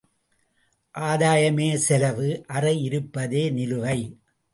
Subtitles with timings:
[0.95, 3.99] ஆதாயமே செலவு அறை இருப்பதே நிலுவை.